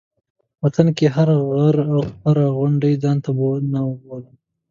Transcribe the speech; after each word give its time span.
وطن 0.63 0.87
کې 0.97 1.05
هر 1.15 1.29
غر 1.49 1.75
او 1.93 2.01
هره 2.23 2.47
غونډۍ 2.57 2.93
ځان 3.03 3.17
ته 3.23 3.29
نوم 3.73 3.97
لري. 4.09 4.33